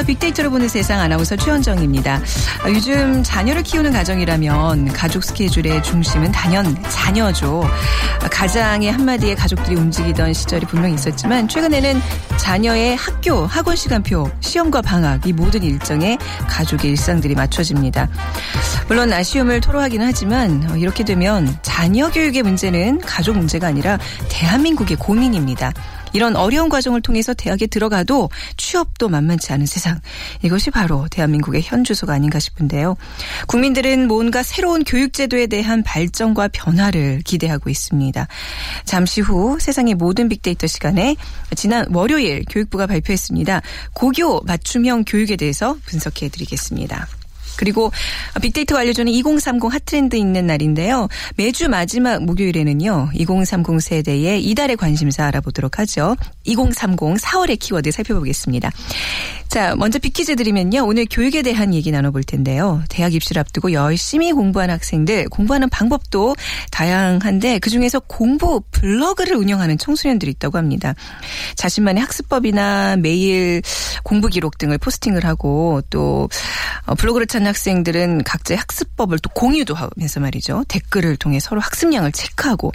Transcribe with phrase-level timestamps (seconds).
[0.00, 0.06] 안녕하세요.
[0.06, 2.20] 빅데이터로 보는 세상 아나운서 최원정입니다.
[2.62, 7.62] 아, 요즘 자녀를 키우는 가정이라면 가족 스케줄의 중심은 단연 자녀죠.
[8.22, 12.00] 아, 가장의 한마디에 가족들이 움직이던 시절이 분명히 있었지만 최근에는
[12.38, 16.16] 자녀의 학교, 학원 시간표, 시험과 방학 이 모든 일정에
[16.48, 18.08] 가족의 일상들이 맞춰집니다.
[18.88, 25.72] 물론 아쉬움을 토로하기는 하지만 어, 이렇게 되면 자녀 교육의 문제는 가족 문제가 아니라 대한민국의 고민입니다.
[26.12, 30.00] 이런 어려운 과정을 통해서 대학에 들어가도 취업도 만만치 않은 세상.
[30.42, 32.96] 이것이 바로 대한민국의 현 주소가 아닌가 싶은데요.
[33.46, 38.26] 국민들은 뭔가 새로운 교육제도에 대한 발전과 변화를 기대하고 있습니다.
[38.84, 41.16] 잠시 후 세상의 모든 빅데이터 시간에
[41.56, 43.62] 지난 월요일 교육부가 발표했습니다.
[43.94, 47.19] 고교 맞춤형 교육에 대해서 분석해 드리겠습니다.
[47.60, 47.92] 그리고
[48.40, 51.08] 빅데이터가 알려주는 2030 핫트렌드 있는 날인데요.
[51.36, 53.10] 매주 마지막 목요일에는요.
[53.12, 56.16] 2030 세대의 이달의 관심사 알아보도록 하죠.
[56.44, 58.70] 2030 4월의 키워드 살펴보겠습니다.
[59.48, 60.86] 자, 먼저 빅퀴즈 드리면요.
[60.86, 62.82] 오늘 교육에 대한 얘기 나눠볼 텐데요.
[62.88, 66.36] 대학 입시를 앞두고 열심히 공부한 학생들, 공부하는 방법도
[66.70, 70.94] 다양한데 그중에서 공부 블로그를 운영하는 청소년들이 있다고 합니다.
[71.56, 73.60] 자신만의 학습법이나 매일
[74.02, 76.28] 공부 기록 등을 포스팅을 하고 또
[76.86, 80.64] 어, 블로그를 찾는 학생들은 각자의 학습법을 또 공유도 하면서 말이죠.
[80.68, 82.72] 댓글을 통해 서로 학습량을 체크하고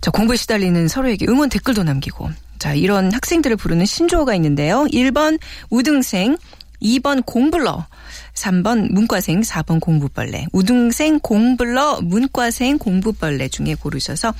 [0.00, 4.84] 저 공부에 시달리는 서로에게 응원 댓글도 남기고 자, 이런 학생들을 부르는 신조어가 있는데요.
[4.92, 5.38] 1번
[5.70, 6.36] 우등생,
[6.82, 7.86] 2번 공블러,
[8.34, 10.46] 3번 문과생, 4번 공부벌레.
[10.52, 14.32] 우등생, 공블러, 문과생, 공부벌레 중에 고르셔서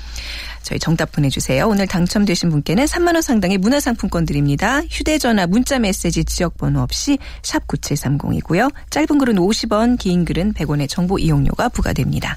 [0.63, 1.67] 저희 정답 보내주세요.
[1.67, 4.83] 오늘 당첨되신 분께는 3만 원 상당의 문화상품권 드립니다.
[4.91, 8.73] 휴대전화, 문자메시지, 지역번호 없이 샵 9730이고요.
[8.91, 12.37] 짧은 글은 50원, 긴 글은 100원의 정보 이용료가 부과됩니다.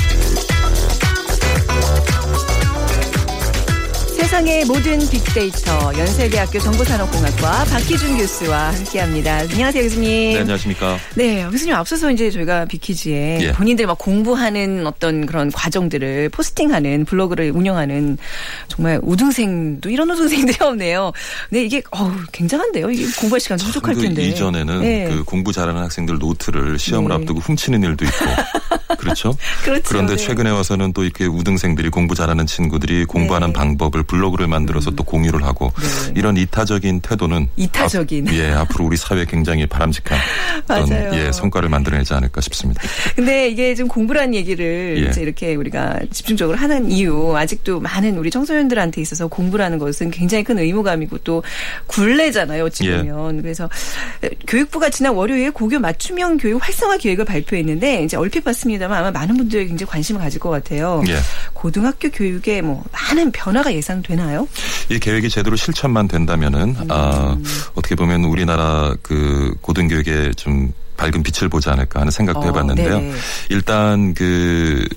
[4.31, 9.39] 세상의 모든 빅데이터 연세대학교 정보산업공학과 박희준 교수와 함께합니다.
[9.39, 10.33] 안녕하세요, 교수님.
[10.35, 10.97] 네, 안녕하십니까.
[11.15, 13.51] 네, 교수님 앞서서 이제 저희가 빅퀴즈에 예.
[13.51, 18.17] 본인들 막 공부하는 어떤 그런 과정들을 포스팅하는 블로그를 운영하는
[18.69, 21.11] 정말 우등생도 이런 우등생들이 없네요.
[21.49, 22.89] 근데 이게 어우 굉장한데요.
[22.89, 24.23] 이게 공부할 시간 부족할 그 텐데.
[24.23, 25.09] 이전에는 네.
[25.09, 27.15] 그 공부 잘하는 학생들 노트를 시험을 네.
[27.15, 28.15] 앞두고 훔치는 일도 있고
[28.97, 29.35] 그렇죠.
[29.63, 29.83] 그렇죠.
[29.85, 30.23] 그런데 네.
[30.23, 33.51] 최근에 와서는 또 이렇게 우등생들이 공부 잘하는 친구들이 공부하는 네.
[33.51, 33.53] 음.
[33.53, 35.71] 방법을 블로그를 만들어서 또 공유를 하고
[36.07, 36.13] 네.
[36.15, 38.27] 이런 이타적인 태도는 이타적인.
[38.27, 40.17] 앞, 예 앞으로 우리 사회에 굉장히 바람직한
[40.67, 41.11] 맞아요.
[41.13, 42.81] 예 성과를 만들어내지 않을까 싶습니다.
[43.15, 45.09] 근데 이게 좀 공부라는 얘기를 예.
[45.09, 50.59] 이제 이렇게 우리가 집중적으로 하는 이유 아직도 많은 우리 청소년들한테 있어서 공부라는 것은 굉장히 큰
[50.59, 51.43] 의무감이고 또
[51.87, 52.65] 굴레잖아요.
[52.65, 52.97] 어찌 예.
[52.97, 53.69] 보면 그래서
[54.47, 59.37] 교육부가 지난 월요일 고교 맞춤형 교육 활성화 계획을 발표했는데 이제 얼핏 봤습니다 만 아마 많은
[59.37, 61.03] 분들이 굉장히 관심을 가질 것 같아요.
[61.07, 61.17] 예.
[61.53, 64.47] 고등학교 교육에 뭐 많은 변화가 예상되나요?
[64.89, 67.37] 이 계획이 제대로 실천만 된다면은 아,
[67.75, 72.99] 어떻게 보면 우리나라 그 고등교육에 좀 밝은 빛을 보지 않을까 하는 생각도 어, 해봤는데요.
[72.99, 73.13] 네.
[73.49, 74.87] 일단 그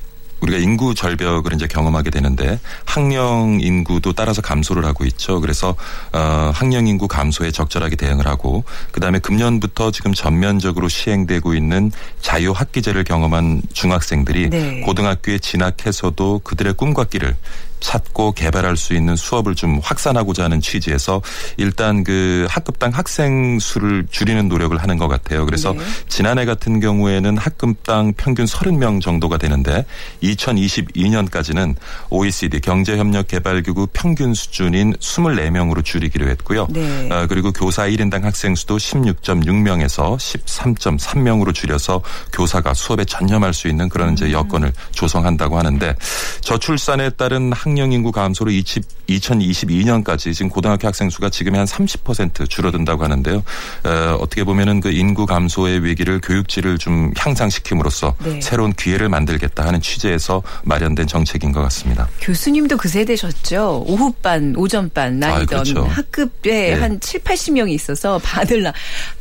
[0.44, 5.40] 우리가 인구 절벽을 이제 경험하게 되는데 학령 인구도 따라서 감소를 하고 있죠.
[5.40, 5.74] 그래서
[6.12, 11.90] 어 학령 인구 감소에 적절하게 대응을 하고 그다음에 금년부터 지금 전면적으로 시행되고 있는
[12.20, 14.80] 자유 학기제를 경험한 중학생들이 네.
[14.80, 17.36] 고등학교에 진학해서도 그들의 꿈과 길을
[17.84, 21.20] 찾고 개발할 수 있는 수업을 좀 확산하고자 하는 취지에서
[21.58, 25.44] 일단 그 학급당 학생 수를 줄이는 노력을 하는 것 같아요.
[25.44, 25.80] 그래서 네.
[26.08, 29.84] 지난해 같은 경우에는 학급당 평균 30명 정도가 되는데
[30.22, 31.74] 2022년까지는
[32.08, 36.66] OECD 경제협력개발기구 평균 수준인 24명으로 줄이기로 했고요.
[36.70, 37.08] 네.
[37.12, 42.00] 어, 그리고 교사 1인당 학생 수도 16.6명에서 13.3명으로 줄여서
[42.32, 44.12] 교사가 수업에 전념할 수 있는 그런 음.
[44.14, 45.94] 이제 여건을 조성한다고 하는데
[46.40, 53.02] 저출산에 따른 학령 학령 인구 감소로 2022년까지 지금 고등학교 학생 수가 지금의 한 30% 줄어든다고
[53.02, 53.42] 하는데요.
[53.84, 58.40] 어, 어떻게 보면은 그 인구 감소의 위기를 교육질을 좀 향상시킴으로써 네.
[58.40, 62.08] 새로운 기회를 만들겠다 하는 취지에서 마련된 정책인 것 같습니다.
[62.20, 63.84] 교수님도 그 세대셨죠.
[63.88, 65.82] 오후반, 오전반 나이던 아, 그렇죠.
[65.82, 66.72] 학급에 네.
[66.74, 68.72] 한 7, 80명이 있어서 반을 나,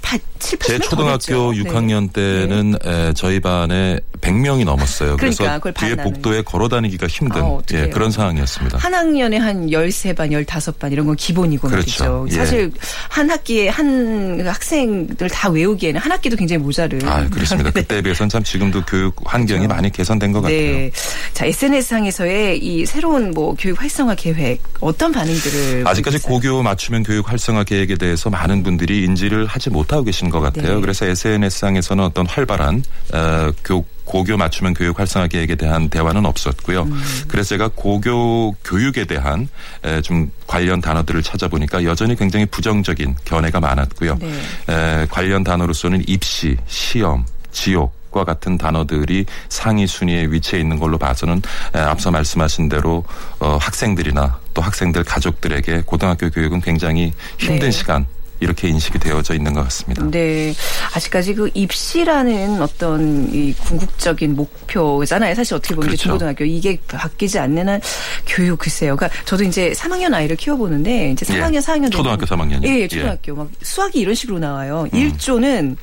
[0.01, 1.51] 다 7, 80명 제 초등학교 더 됐죠.
[1.51, 5.17] 6학년 때는 에, 저희 반에 100명이 넘었어요.
[5.17, 5.95] 그러니까 그래서 뒤에.
[5.95, 7.59] 복도에 걸어 다니기가 힘든 아.
[7.73, 8.77] 예, 그런 상황 이었습니다.
[8.77, 12.25] 한 학년에 한 13반, 15반 이런 건 기본이고 그렇죠.
[12.29, 12.35] 예.
[12.35, 12.71] 사실
[13.09, 17.07] 한 학기에 한 학생들 다 외우기에는 한 학기도 굉장히 모자른.
[17.07, 17.71] 아, 그렇습니다.
[17.71, 20.57] 그때에 비해서는 참 지금도 교육 환경이 많이 개선된 것 같아요.
[20.57, 20.91] 네.
[21.33, 26.19] 자, SNS상에서의 이 새로운 뭐 교육 활성화 계획 어떤 반응들을 아직까지?
[26.19, 30.75] 고교 맞춤형 교육 활성화 계획에 대해서 많은 분들이 인지를 하지 못하고 계신 것 같아요.
[30.75, 30.81] 네.
[30.81, 32.83] 그래서 SNS상에서는 어떤 활발한
[33.13, 36.83] 어, 교 고교 맞춤형 교육 활성화 계획에 대한 대화는 없었고요.
[36.83, 37.03] 음.
[37.27, 39.47] 그래서 제가 고교 교육에 대한
[39.83, 44.17] 에, 좀 관련 단어들을 찾아보니까 여전히 굉장히 부정적인 견해가 많았고요.
[44.19, 44.31] 네.
[44.69, 51.41] 에, 관련 단어로서는 입시, 시험, 지옥, 과 같은 단어들이 상위 순위에 위치해 있는 걸로 봐서는
[51.73, 53.03] 에, 앞서 말씀하신 대로
[53.39, 57.71] 어, 학생들이나 또 학생들 가족들에게 고등학교 교육은 굉장히 힘든 네.
[57.71, 58.05] 시간
[58.39, 60.03] 이렇게 인식이 되어져 있는 것 같습니다.
[60.09, 60.53] 네.
[60.95, 65.35] 아직까지 그 입시라는 어떤 이 궁극적인 목표잖아요.
[65.35, 66.03] 사실 어떻게 보면 그렇죠.
[66.03, 67.81] 중고등학교 이게 바뀌지 않는 한
[68.27, 68.95] 교육 글쎄요.
[68.95, 71.59] 그러니까 저도 이제 3학년 아이를 키워보는데 이제 3학년, 예.
[71.59, 72.67] 4학년 초등학교 3학년이요?
[72.67, 72.87] 예, 예.
[72.87, 74.87] 초등학교 막 수학이 이런 식으로 나와요.
[74.91, 75.77] 1조는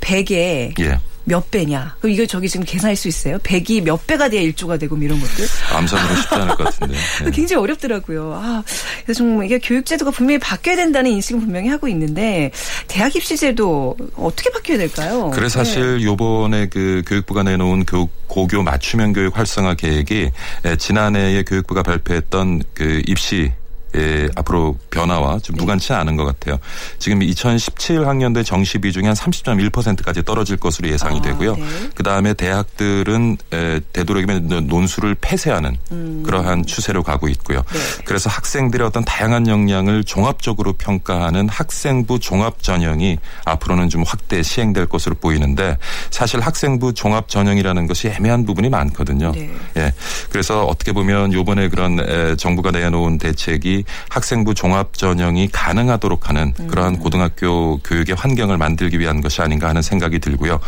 [0.00, 0.98] 100에 예.
[1.24, 1.96] 몇 배냐.
[2.00, 3.38] 그럼 이거 저기 지금 계산할 수 있어요?
[3.38, 5.46] 100이 몇 배가 돼야 1조가 되고 뭐 이런 것들.
[5.72, 6.94] 암산으로 쉽지 않을 것 같은데.
[7.26, 7.30] 예.
[7.30, 8.32] 굉장히 어렵더라고요.
[8.34, 8.62] 아,
[9.04, 12.50] 그래서 좀 이게 교육제도가 분명히 바뀌어야 된다는 인식은 분명히 하고 있는데
[12.88, 15.30] 대학 입시제도 어떻게 바뀌어야 될까요?
[15.34, 20.30] 그래 사실 요번에 그 교육부가 내놓은 교육 고교 맞춤형 교육 활성화 계획이
[20.64, 23.52] 에, 지난해에 교육부가 발표했던 그 입시
[23.96, 26.58] 예, 앞으로 변화와 좀 무관치 않은 것 같아요.
[26.98, 31.56] 지금 2017 학년도에 정시 비중이 한 30.1%까지 떨어질 것으로 예상이 아, 되고요.
[31.56, 31.64] 네.
[31.94, 36.22] 그 다음에 대학들은 에, 되도록이면 논술을 폐쇄하는 음.
[36.24, 37.62] 그러한 추세로 가고 있고요.
[38.04, 45.16] 그래서 학생들의 어떤 다양한 역량을 종합적으로 평가하는 학생부 종합 전형이 앞으로는 좀 확대 시행될 것으로
[45.16, 45.78] 보이는데
[46.10, 49.32] 사실 학생부 종합 전형이라는 것이 애매한 부분이 많거든요.
[49.32, 49.50] 네.
[49.76, 49.92] 예.
[50.30, 56.98] 그래서 어떻게 보면 요번에 그런 에, 정부가 내놓은 대책이 학생부 종합 전형이 가능하도록 하는 그러한
[56.98, 60.60] 고등학교 교육의 환경을 만들기 위한 것이 아닌가 하는 생각이 들고요.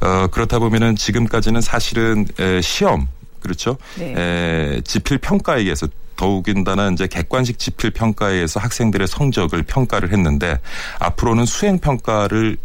[0.00, 3.08] 어, 그렇다 보면은 지금까지는 사실은 에, 시험
[3.40, 3.76] 그렇죠.
[3.96, 4.14] 네.
[4.16, 10.58] 에, 지필 평가에 의해서 더욱인다나 이제 객관식 지필 평가에 의해서 학생들의 성적을 평가를 했는데
[11.00, 12.56] 앞으로는 수행 평가를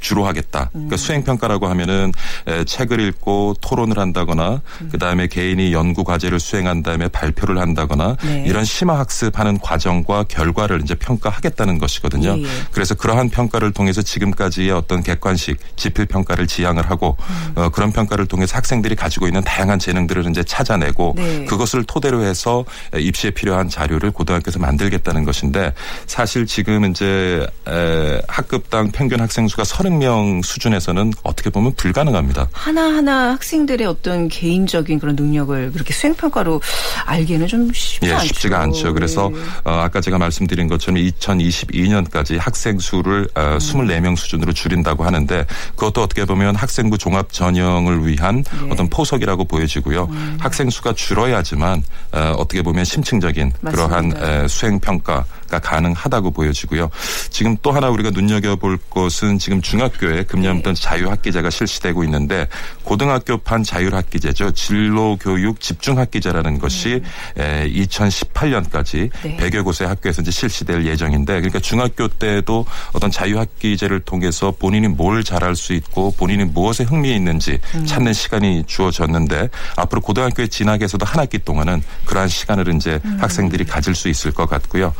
[0.00, 0.70] 주로 하겠다.
[0.74, 0.88] 음.
[0.88, 2.12] 그러니까 수행 평가라고 하면은
[2.46, 4.88] 에, 책을 읽고 토론을 한다거나 음.
[4.92, 8.44] 그다음에 개인이 연구 과제를 수행한 다음에 발표를 한다거나 네.
[8.46, 12.36] 이런 심화 학습하는 과정과 결과를 이제 평가하겠다는 것이거든요.
[12.38, 12.46] 예, 예.
[12.70, 17.52] 그래서 그러한 평가를 통해서 지금까지의 어떤 객관식 지필 평가를 지향을 하고 음.
[17.56, 21.44] 어, 그런 평가를 통해서 학생들이 가지고 있는 다양한 재능들을 이제 찾아내고 네.
[21.46, 25.74] 그것을 토대로 해서 입시에 필요한 자료를 고등학교에서 만들겠다는 것인데
[26.06, 32.48] 사실 지금 이제 에, 학급당 평균 학생 수가 30명 수준에서는 어떻게 보면 불가능합니다.
[32.52, 36.60] 하나하나 학생들의 어떤 개인적인 그런 능력을 그렇게 수행평가로
[37.06, 38.26] 알기에는 좀 쉽지 예, 않죠.
[38.26, 38.92] 쉽지가 않죠.
[38.92, 39.38] 그래서 예.
[39.70, 43.58] 어, 아까 제가 말씀드린 것처럼 2022년까지 학생 수를 어, 음.
[43.58, 45.46] 24명 수준으로 줄인다고 하는데
[45.76, 48.58] 그것도 어떻게 보면 학생부 종합 전형을 위한 네.
[48.60, 48.72] 음.
[48.72, 50.08] 어떤 포석이라고 보여지고요.
[50.38, 51.82] 학생 수가 줄어야지만
[52.12, 54.42] 어, 어떻게 보면 심층적인 그러한 맞습니다.
[54.44, 55.24] 에, 수행 평가가
[55.60, 56.90] 가능하다고 보여지고요.
[57.30, 60.82] 지금 또 하나 우리가 눈여겨볼 것은 지금 중 학교에 금년부터 네.
[60.82, 62.48] 자유학기제가 실시되고 있는데
[62.82, 64.52] 고등학교판 자율학기제죠.
[64.52, 67.02] 진로교육 집중학기제라는 것이
[67.36, 69.36] 에, 2018년까지 네.
[69.36, 75.54] 100여 곳의 학교에서 이제 실시될 예정인데 그러니까 중학교 때도 어떤 자유학기제를 통해서 본인이 뭘 잘할
[75.54, 77.86] 수 있고 본인이 무엇에 흥미 있는지 음.
[77.86, 83.18] 찾는 시간이 주어졌는데 앞으로 고등학교에 진학에서도 한 학기 동안은 그러한 시간을 이제 음.
[83.20, 84.92] 학생들이 가질 수 있을 것 같고요.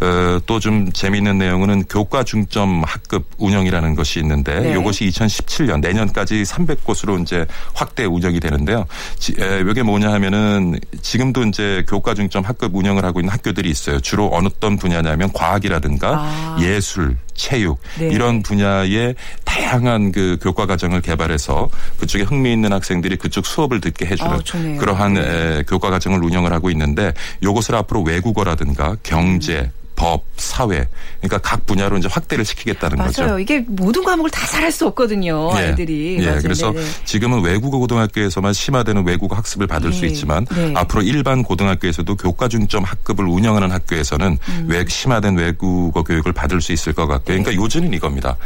[0.00, 4.72] 어, 또 좀 재미있는 내용은 교과 중점 학급 운영이라는 것이 있는데 네.
[4.72, 8.86] 이것이 2017년 내년까지 300곳으로 이제 확대 운영이 되는데요.
[9.18, 14.00] 지, 에, 이게 뭐냐 하면은 지금도 이제 교과 중점 학급 운영을 하고 있는 학교들이 있어요.
[14.00, 16.56] 주로 어느 어떤 분야냐면 과학이라든가 아.
[16.60, 18.08] 예술, 체육 네.
[18.08, 19.14] 이런 분야의
[19.44, 21.68] 다양한 그 교과 과정을 개발해서
[21.98, 24.78] 그쪽에 흥미 있는 학생들이 그쪽 수업을 듣게 해주는 아.
[24.78, 30.86] 그러한 에, 교과 과정을 운영을 하고 있는데 요것을 앞으로 외국어라든가 경제 법, 사회,
[31.20, 33.12] 그러니까 각 분야로 이제 확대를 시키겠다는 맞아요.
[33.12, 33.38] 거죠.
[33.38, 35.50] 이게 모든 과목을 다 잘할 수 없거든요.
[35.54, 35.56] 예.
[35.56, 36.18] 아이들이.
[36.20, 36.40] 예, 맞아요.
[36.42, 36.86] 그래서 네네.
[37.04, 40.08] 지금은 외국어 고등학교에서만 심화되는 외국어 학습을 받을 수 네.
[40.08, 40.72] 있지만 네.
[40.76, 44.66] 앞으로 일반 고등학교에서도 교과 중점 학급을 운영하는 학교에서는 음.
[44.68, 47.36] 외, 심화된 외국어 교육을 받을 수 있을 것 같고요.
[47.38, 47.42] 네.
[47.42, 48.36] 그러니까 요지는 이겁니다.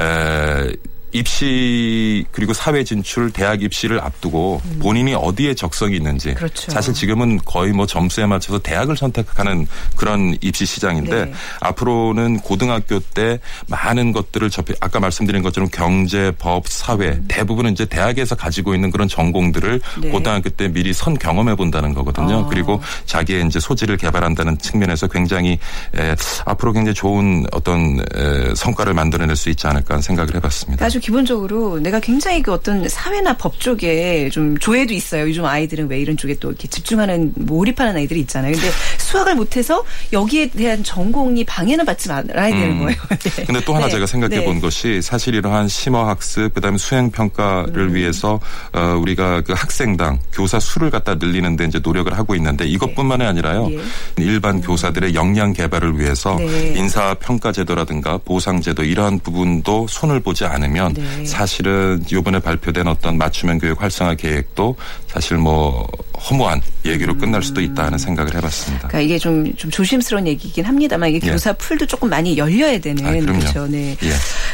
[0.00, 0.72] 에,
[1.12, 6.34] 입시 그리고 사회 진출 대학 입시를 앞두고 본인이 어디에 적성이 있는지 음.
[6.34, 6.70] 그렇죠.
[6.70, 11.32] 사실 지금은 거의 뭐 점수에 맞춰서 대학을 선택하는 그런 입시 시장인데 네.
[11.60, 18.34] 앞으로는 고등학교 때 많은 것들을 접해 아까 말씀드린 것처럼 경제, 법, 사회 대부분은 이제 대학에서
[18.34, 20.00] 가지고 있는 그런 전공들을 음.
[20.00, 20.10] 네.
[20.10, 22.40] 고등학교 때 미리 선 경험해 본다는 거거든요.
[22.40, 22.46] 아.
[22.46, 25.58] 그리고 자기의 이제 소질을 개발한다는 측면에서 굉장히
[25.96, 30.84] 에, 앞으로 굉장히 좋은 어떤 에, 성과를 만들어낼 수 있지 않을까 하는 생각을 해봤습니다.
[30.96, 35.28] 아주 기본적으로 내가 굉장히 그 어떤 사회나 법 쪽에 좀 조예도 있어요.
[35.28, 38.52] 요즘 아이들은 왜 이런 쪽에 또 이렇게 집중하는 몰입하는 아이들이 있잖아요.
[38.52, 42.96] 근데 수학을 못해서 여기에 대한 전공이 방해는 받지 말아야 되는 거예요.
[43.36, 43.44] 네.
[43.44, 43.92] 근데 또 하나 네.
[43.92, 44.44] 제가 생각해 네.
[44.44, 47.94] 본 것이 사실 이러한 심화 학습 그다음에 수행 평가를 음.
[47.94, 48.40] 위해서
[48.72, 53.68] 어 우리가 그 학생당 교사 수를 갖다 늘리는데 이제 노력을 하고 있는데 이것뿐만이 아니라요.
[53.72, 53.78] 예.
[54.22, 56.74] 일반 교사들의 역량 개발을 위해서 네.
[56.76, 61.24] 인사 평가 제도라든가 보상 제도 이러한 부분도 손을 보지 않으면 네.
[61.24, 64.76] 사실은 이번에 발표된 어떤 맞춤형 교육 활성화 계획도
[65.06, 65.86] 사실 뭐
[66.28, 67.18] 허무한 얘기로 음.
[67.18, 68.88] 끝날 수도 있다는 생각을 해봤습니다.
[68.88, 71.32] 그러니까 이게 좀, 좀 조심스러운 얘기긴 합니다만 이게 예.
[71.32, 73.32] 교사 풀도 조금 많이 열려야 되는 아.
[73.32, 73.66] 그렇죠.
[73.66, 73.96] 네.
[74.02, 74.12] 예.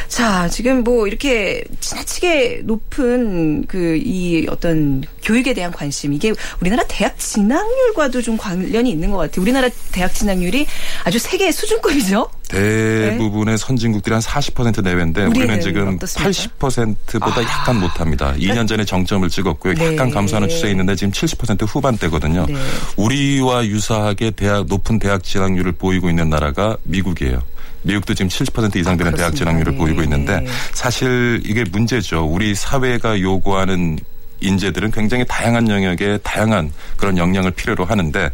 [0.09, 7.19] 자, 지금 뭐 이렇게 지나치게 높은 그 이 어떤 교육에 대한 관심 이게 우리나라 대학
[7.19, 9.43] 진학률과도 좀 관련이 있는 것 같아요.
[9.43, 10.67] 우리나라 대학 진학률이
[11.05, 12.29] 아주 세계 수준급이죠.
[12.49, 16.31] 대부분의 선진국들이 한 40% 내외인데 우리는 지금 어떻습니까?
[16.31, 18.35] 80%보다 약간 못합니다.
[18.35, 19.75] 2년 전에 정점을 찍었고요.
[19.75, 19.95] 네.
[19.95, 22.47] 약간 감소하는 추세에 있는데 지금 70% 후반대거든요.
[22.47, 22.55] 네.
[22.97, 27.43] 우리와 유사하게 대학 높은 대학 진학률을 보이고 있는 나라가 미국이에요.
[27.83, 29.35] 미국도 지금 70% 이상 되는 아, 대학.
[29.35, 29.79] 진학률을 네.
[29.79, 30.47] 보이고 있는데 네.
[30.73, 32.25] 사실 이게 문제죠.
[32.25, 33.99] 우리 사회가 요구하는
[34.43, 38.31] 인재들은 굉장히 다양한 영역에 다양한 그런 역량을 필요로 하는데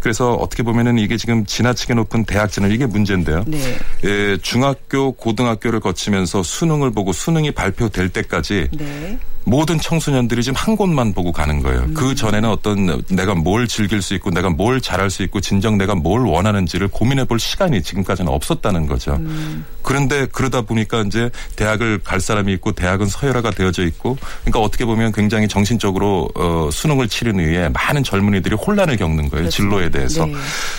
[0.00, 3.44] 그래서 어떻게 보면은 이게 지금 지나치게 높은 대학 진학 이게 문제인데요.
[3.46, 3.78] 네.
[4.04, 9.18] 예, 중학교, 고등학교를 거치면서 수능을 보고 수능이 발표될 때까지 네.
[9.44, 11.80] 모든 청소년들이 지금 한 곳만 보고 가는 거예요.
[11.80, 11.94] 음.
[11.94, 15.94] 그 전에는 어떤 내가 뭘 즐길 수 있고 내가 뭘 잘할 수 있고 진정 내가
[15.94, 19.14] 뭘 원하는지를 고민해 볼 시간이 지금까지는 없었다는 거죠.
[19.14, 19.64] 음.
[19.82, 25.12] 그런데 그러다 보니까 이제 대학을 갈 사람이 있고 대학은 서열화가 되어져 있고 그러니까 어떻게 보면
[25.12, 29.48] 굉장히 정신적으로 어, 수능을 치른 후에 많은 젊은이들이 혼란을 겪는 거예요.
[29.48, 30.26] 진로에 대해서.
[30.26, 30.34] 네.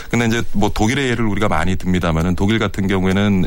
[0.09, 3.45] 근데 이제 뭐 독일의 예를 우리가 많이 듭니다만은 독일 같은 경우에는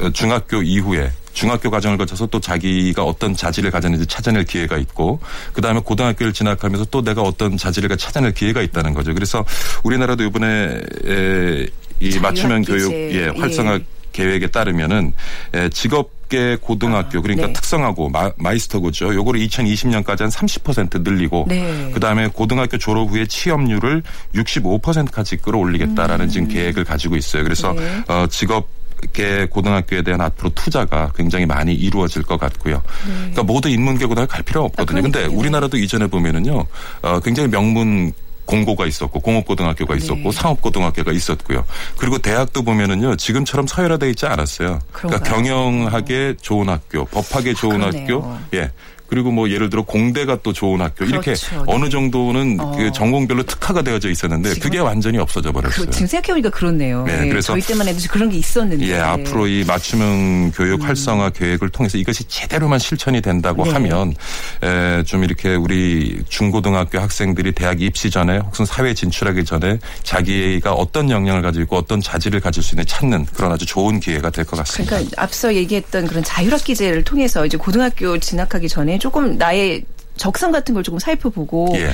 [0.00, 5.20] 어, 중학교 이후에 중학교 과정을 거쳐서 또 자기가 어떤 자질을 가졌는지 찾아낼 기회가 있고
[5.52, 9.12] 그다음에 고등학교를 진학하면서 또 내가 어떤 자질을 찾아낼 기회가 있다는 거죠.
[9.12, 9.44] 그래서
[9.82, 11.66] 우리나라도 이번에 에,
[12.00, 12.62] 이 맞춤형.
[12.62, 13.80] 교육 예, 활성화 예.
[14.12, 15.12] 계획에 따르면은
[15.52, 17.52] 에, 직업계 고등학교 그러니까 네.
[17.52, 19.14] 특성하고 마, 마이스터고죠.
[19.14, 21.90] 요거를 2020년까지 한 30% 늘리고 네.
[21.92, 24.02] 그다음에 고등학교 졸업 후에 취업률을
[24.34, 27.42] 65%까지 끌어올리겠다라는 지금 계획을 가지고 있어요.
[27.42, 27.76] 그래서 음.
[27.76, 28.04] 네.
[28.08, 28.68] 어 직업
[29.12, 32.82] 계 고등학교에 대한 앞으로 투자가 굉장히 많이 이루어질 것 같고요.
[33.04, 35.00] 그러니까 모두 인문계 고등학교 갈 필요 없거든요.
[35.00, 35.00] 네.
[35.00, 35.26] 아, 근데.
[35.26, 36.66] 우리나라도 이전에 보면은요.
[37.02, 38.12] 어 굉장히 명문
[38.46, 40.32] 공고가 있었고 공업고등학교가 있었고 네.
[40.32, 41.64] 상업고등학교가 있었고요.
[41.96, 44.80] 그리고 대학도 보면은요 지금처럼 서열화돼 있지 않았어요.
[44.92, 45.34] 그러니까 그런가요?
[45.34, 47.86] 경영학에 좋은 학교, 법학에 좋은 아.
[47.86, 48.70] 학교, 예.
[49.06, 51.64] 그리고 뭐 예를 들어 공대가 또 좋은 학교 이렇게 그렇죠.
[51.66, 51.90] 어느 네.
[51.90, 52.72] 정도는 어.
[52.76, 55.86] 그 전공별로 특화가 되어져 있었는데 그게 완전히 없어져 버렸어요.
[55.86, 57.04] 그, 지금 생각해보니까 그렇네요.
[57.04, 58.86] 네, 네, 그래서- 저희 때만 해도 그런 게 있었는데.
[58.88, 60.86] 예, 앞으로 이 맞춤형 교육 음.
[60.86, 63.70] 활성화 계획을 통해서 이것이 제대로만 실천이 된다고 네.
[63.72, 64.14] 하면
[64.62, 71.10] 에, 좀 이렇게 우리 중고등학교 학생들이 대학 입시 전에 혹은 사회 진출하기 전에 자기가 어떤
[71.10, 74.96] 역량을 가지고 어떤 자질을 가질 수 있는 찾는 그런 아주 좋은 기회가 될 것 같습니다.
[74.96, 79.84] 그러니까 앞서 얘기했던 그런 자율학기제를 통해서 이제 고등학교 진학하기 전에 조금 나의
[80.16, 81.90] 적성 같은 걸 조금 살펴보고 예.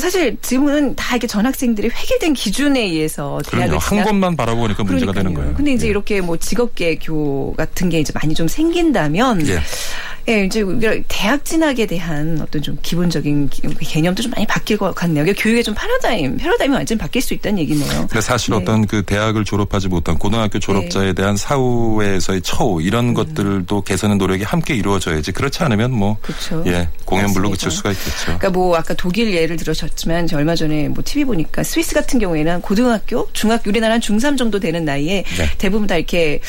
[0.00, 3.40] 사실 지금은 다 이렇게 전학생들이 획일된 기준에 의해서.
[3.48, 5.44] 대학을 한 곳만 바라보니까 문제가 되는 그러니까요.
[5.44, 5.56] 거예요.
[5.56, 5.90] 근데 이제 예.
[5.90, 9.60] 이렇게 뭐 직업계 교 같은 게 이제 많이 좀 생긴다면 예.
[10.30, 10.64] 예, 이제
[11.08, 15.24] 대학 진학에 대한 어떤 좀 기본적인 기- 개념도 좀 많이 바뀔 것 같네요.
[15.24, 17.88] 교육의 좀 패러다임, 패러다임이 완전 히 바뀔 수 있다는 얘기네요.
[18.06, 18.60] 근데 사실 네.
[18.60, 24.74] 어떤 그 대학을 졸업하지 못한 고등학교 졸업자에 대한 사후에서의 처우 이런 것들도 개선의 노력이 함께
[24.74, 26.62] 이루어져야지 그렇지 않으면 뭐 그렇죠.
[26.66, 27.50] 예, 공연불로.
[27.50, 28.24] 그칠 수가 있겠죠.
[28.26, 32.60] 그러니까 뭐 아까 독일 예를 들으셨지만 저 얼마 전에 뭐 TV 보니까 스위스 같은 경우에는
[32.60, 35.46] 고등학교, 중학교 우리나라 한 중3 정도 되는 나이에 네.
[35.58, 36.40] 대부분 다 이렇게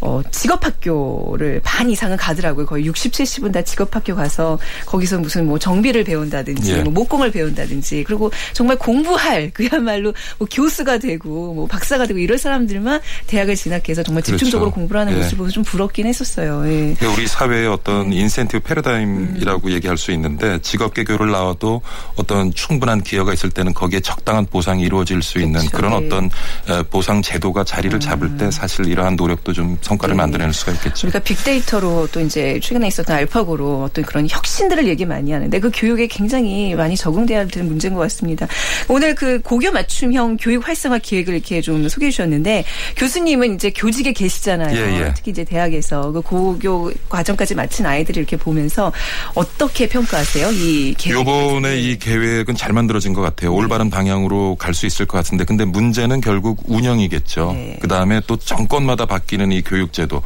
[0.00, 2.66] 어 직업 학교를 반 이상은 가더라고요.
[2.66, 6.82] 거의 60, 70은 다 직업학교 가서 거기서 무슨 뭐 정비를 배운다든지 예.
[6.82, 13.00] 뭐 목공을 배운다든지 그리고 정말 공부할 그야말로 뭐 교수가 되고 뭐 박사가 되고 이럴 사람들만
[13.26, 14.38] 대학을 진학해서 정말 그렇죠.
[14.38, 15.16] 집중적으로 공부를 하는 예.
[15.18, 16.62] 모습을 보면서 좀 부럽긴 했었어요.
[16.66, 16.94] 예.
[16.98, 18.16] 그러니까 우리 사회의 어떤 네.
[18.16, 18.60] 인센티브 음.
[18.64, 21.82] 패러다임이라고 얘기할 수 있는데 직업계교를 나와도
[22.16, 25.76] 어떤 충분한 기여가 있을 때는 거기에 적당한 보상이 이루어질 수 있는 그렇죠.
[25.76, 26.06] 그런 네.
[26.06, 26.30] 어떤
[26.68, 30.22] 에, 보상 제도가 자리를 잡을 때 사실 이러한 노력도 좀 성과를 네.
[30.22, 31.06] 만들어낼 수가 있겠죠.
[31.06, 35.70] 우리가 빅데이터로 또 이제 최근에 있었 던 알파고로 어떤 그런 혁신들을 얘기 많이 하는데 그
[35.72, 38.46] 교육에 굉장히 많이 적응돼야 되는 문제인 것 같습니다.
[38.88, 42.64] 오늘 그 고교 맞춤형 교육 활성화 기획을 이렇게 좀 소개해 주셨는데
[42.96, 44.76] 교수님은 이제 교직에 계시잖아요.
[44.76, 45.12] 예, 예.
[45.14, 48.92] 특히 이제 대학에서 그 고교 과정까지 마친 아이들을 이렇게 보면서
[49.34, 50.50] 어떻게 평가하세요?
[50.52, 51.18] 이 계획.
[51.18, 53.50] 요번에 이 계획은 잘 만들어진 것 같아요.
[53.50, 53.56] 네.
[53.56, 57.52] 올바른 방향으로 갈 수 있을 것 같은데 근데 문제는 결국 운영이겠죠.
[57.52, 57.78] 네.
[57.80, 60.20] 그다음에 또 정권마다 바뀌는 이 교육제도.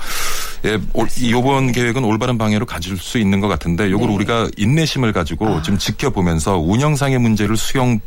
[0.65, 4.15] 예, 올- 이 요번 계획은 올바른 방향으로 가질 수 있는 것 같은데 요걸 네.
[4.15, 5.63] 우리가 인내심을 가지고 아.
[5.63, 8.01] 좀 지켜보면서 운영상의 문제를 수용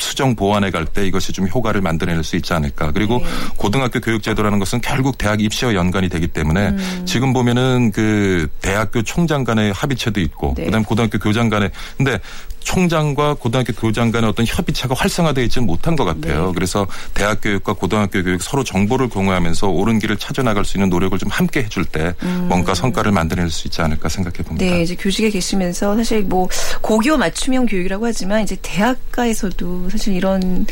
[0.00, 2.90] 수정 보완해 갈 때 이것이 좀 효과를 만들어낼 수 있지 않을까.
[2.90, 3.24] 그리고 네.
[3.56, 7.02] 고등학교 교육 제도라는 것은 결국 대학 입시와 연관이 되기 때문에 음.
[7.04, 10.64] 지금 보면은 그 대학교 총장 간의 합의체도 있고 네.
[10.64, 12.18] 그다음에 고등학교 교장 간에 근데
[12.60, 16.46] 총장과 고등학교 교장 간의 어떤 협의체가 활성화되어 있지 못한 것 같아요.
[16.48, 16.52] 네.
[16.54, 21.28] 그래서 대학 교육과 고등학교 교육 서로 정보를 공유하면서 옳은 길을 찾아나갈 수 있는 노력을 좀
[21.30, 22.14] 함께 해줄 때
[22.48, 24.64] 뭔가 성과를 만들어낼 수 있지 않을까 생각해 봅니다.
[24.64, 24.70] 음.
[24.70, 26.48] 네, 이제 교직에 계시면서 사실 뭐
[26.80, 30.66] 고교 맞춤형 교육이라고 하지만 이제 대학가에서도 사실 이런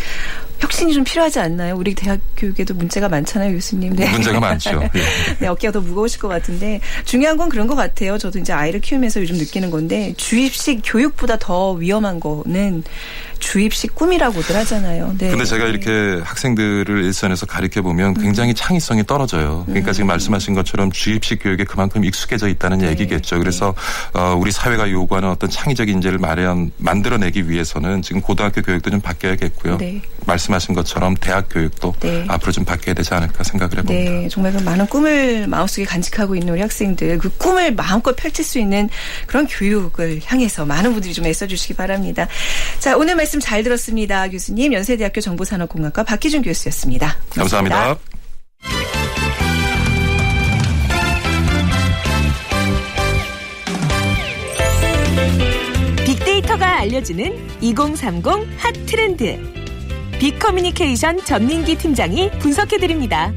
[0.61, 1.77] 혁신이 좀 필요하지 않나요?
[1.77, 3.95] 우리 대학 교육에도 문제가 많잖아요, 교수님.
[3.95, 4.11] 네.
[4.11, 4.83] 문제가 많죠.
[4.95, 5.03] 예.
[5.39, 8.19] 네, 어깨가 더 무거우실 것 같은데 중요한 건 그런 것 같아요.
[8.19, 12.85] 저도 이제 아이를 키우면서 요즘 느끼는 건데 주입식 교육보다 더 위험한 거는
[13.39, 15.15] 주입식 꿈이라고들 하잖아요.
[15.19, 15.31] 네.
[15.31, 19.65] 근데 제가 이렇게 학생들을 일선에서 가르쳐 보면 굉장히 창의성이 떨어져요.
[19.67, 22.89] 그러니까 지금 말씀하신 것처럼 주입식 교육에 그만큼 익숙해져 있다는 네.
[22.89, 23.39] 얘기겠죠.
[23.39, 23.75] 그래서
[24.13, 29.79] 어, 우리 사회가 요구하는 어떤 창의적 인재를 마련 만들어내기 위해서는 지금 고등학교 교육도 좀 바뀌어야겠고요.
[29.79, 30.03] 네.
[30.29, 32.25] 말씀하신 것처럼 대학 교육도 네.
[32.29, 34.11] 앞으로 좀 바뀌어야 되지 않을까 생각을 해봅니다.
[34.11, 38.59] 네, 정말 그 많은 꿈을 마음속에 간직하고 있는 우리 학생들 그 꿈을 마음껏 펼칠 수
[38.59, 38.89] 있는
[39.27, 42.29] 그런 교육을 향해서 많은 분들이 좀 애써주시기 바랍니다.
[42.79, 44.73] 자, 오늘 말씀 잘 들었습니다, 교수님.
[44.73, 47.17] 연세대학교 정보산업공학과 박희준 교수였습니다.
[47.31, 47.77] 고맙습니다.
[47.77, 47.99] 감사합니다.
[56.05, 58.25] 빅데이터가 알려주는 2030
[58.59, 59.58] 핫 트렌드.
[60.19, 63.33] 빅커뮤니케이션 전민기 팀장이 분석해드립니다.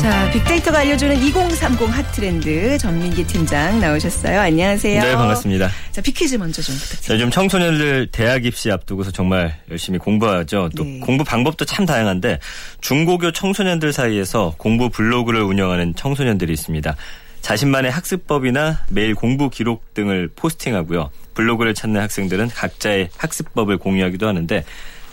[0.00, 4.40] 자, 빅데이터가 알려주는 2030 핫트렌드 전민기 팀장 나오셨어요.
[4.40, 5.02] 안녕하세요.
[5.02, 5.68] 네, 반갑습니다.
[5.90, 7.14] 자, 빅퀴즈 먼저 좀 부탁드립니다.
[7.14, 10.70] 요즘 청소년들 대학 입시 앞두고서 정말 열심히 공부하죠.
[10.76, 11.00] 또 네.
[11.00, 12.38] 공부 방법도 참 다양한데
[12.80, 16.94] 중고교 청소년들 사이에서 공부 블로그를 운영하는 청소년들이 있습니다.
[17.40, 21.10] 자신만의 학습법이나 매일 공부 기록 등을 포스팅하고요.
[21.38, 24.64] 블로그를 찾는 학생들은 각자의 학습법을 공유하기도 하는데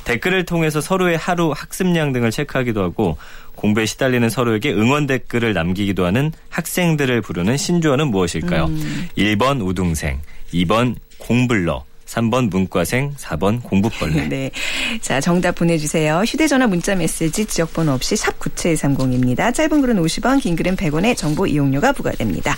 [0.06, 3.18] 댓글을 통해서 서로의 하루 학습량 등을 체크하기도 하고
[3.54, 8.68] 공부에 시달리는 서로에게 응원 댓글을 남기기도 하는 학생들을 부르는 신조어는 무엇일까요?
[9.18, 10.20] 1번 우등생,
[10.52, 14.28] 2번 공블러, 3번 문과생, 4번 공부벌레.
[14.30, 14.52] 네.
[15.02, 16.24] 자, 정답 보내주세요.
[16.26, 19.54] 휴대전화 문자 메시지 지역번호 없이 샵9730입니다.
[19.54, 22.56] 짧은 글은 50원, 긴 글은 100원의 정보 이용료가 부과됩니다.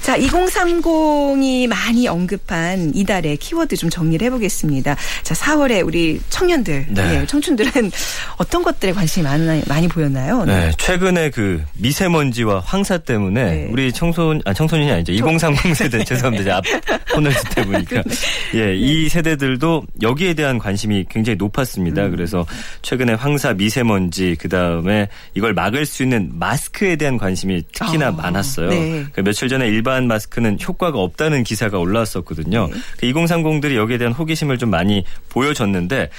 [0.00, 4.96] 자, 2030이 많이 언급한 이달의 키워드 좀 정리를 해보겠습니다.
[5.22, 7.20] 자, 4월에 우리 청년들, 네.
[7.20, 7.70] 예, 청춘들은
[8.36, 10.44] 어떤 것들에 관심이 많이, 많이 보였나요?
[10.44, 13.68] 네, 최근에 그 미세먼지와 황사 때문에 네.
[13.70, 15.12] 우리 청소년, 아, 청소년이 아니죠.
[15.12, 16.56] 2030 세대, 죄송합니다.
[16.56, 16.64] 앞
[17.12, 18.02] 폰을 듣다 보니까.
[18.54, 22.06] 예, 이 세대들도 여기에 대한 관심이 굉장히 높았습니다.
[22.06, 22.10] 음.
[22.10, 22.46] 그래서
[22.82, 28.68] 최근에 황사, 미세먼지, 그 다음에 이걸 막을 수 있는 마스크에 대한 관심이 특히나 아, 많았어요.
[28.70, 29.06] 네.
[29.12, 32.68] 그 며칠 전에 일반 마스크는 효과가 없다는 기사가 올라왔었거든요.
[32.98, 36.10] 그 2030들이 여기에 대한 호기심을 좀 많이 보여줬는데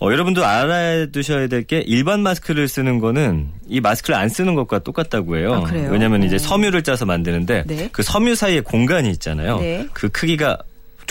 [0.00, 5.36] 어, 여러분도 알아두셔야 될 게 일반 마스크를 쓰는 거는 이 마스크를 안 쓰는 것과 똑같다고
[5.36, 5.64] 해요.
[5.64, 5.72] 아?
[5.72, 6.38] 왜냐하면 이제 어.
[6.38, 7.88] 섬유를 짜서 만드는데 네.
[7.92, 9.60] 그 섬유 사이에 공간이 있잖아요.
[9.60, 9.86] 네.
[9.92, 10.58] 그 크기가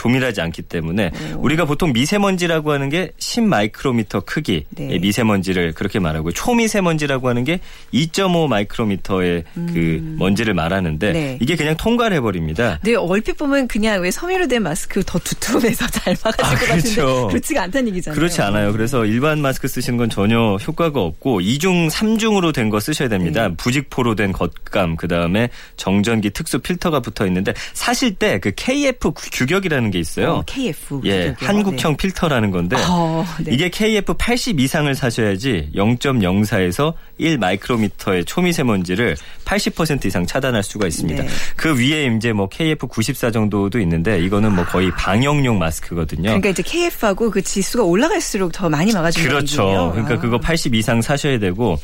[0.01, 1.41] 조밀하지 않기 때문에 오.
[1.41, 4.91] 우리가 보통 미세먼지라고 하는 게 10 마이크로미터 크기 네.
[4.93, 7.59] 의 미세먼지를 그렇게 말하고 초미세먼지라고 하는 게
[7.93, 11.13] 2.5 마이크로미터의 그 먼지를 말하는데 음.
[11.13, 11.37] 네.
[11.39, 12.79] 이게 그냥 통과를 해버립니다.
[12.83, 16.95] 네, 얼핏 보면 그냥 왜 섬유로 된 마스크 더 두툼해서 잘 막아질 아, 것 같은데
[16.95, 17.27] 그렇죠.
[17.27, 18.15] 그렇지가 않다는 얘기잖아요.
[18.17, 18.71] 그렇지 않아요.
[18.71, 23.49] 그래서 일반 마스크 쓰시는 건 전혀 효과가 없고 2중, 3중으로 된 거 쓰셔야 됩니다.
[23.49, 23.55] 네.
[23.57, 29.90] 부직포로 된 겉감, 그 다음에 정전기 특수 필터가 붙어 있는데 사실 때 그 KF 규격이라는
[29.91, 30.31] 게 있어요.
[30.31, 31.01] 어, KF.
[31.05, 31.47] 예, 규격이요.
[31.47, 32.83] 한국형 필터라는 건데 네.
[32.89, 33.53] 어, 네.
[33.53, 41.23] 이게 KF 80 이상을 사셔야지 0.04에서 1 마이크로미터의 초미세먼지를 80% 이상 차단할 수가 있습니다.
[41.23, 41.29] 네.
[41.55, 46.23] 그 위에 이제 뭐 KF94 정도도 있는데 이거는 뭐 거의 방역용 마스크거든요.
[46.23, 49.63] 그러니까 이제 KF하고 그 지수가 올라갈수록 더 많이 막아주는 그렇죠.
[49.63, 49.91] 얘기예요?
[49.91, 50.19] 그러니까 아.
[50.19, 51.77] 그거 80 이상 사셔야 되고